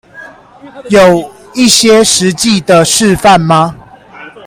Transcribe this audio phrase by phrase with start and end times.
[0.89, 3.75] 有一些實際的示範嗎